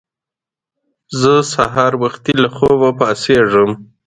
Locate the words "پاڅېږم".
2.99-3.71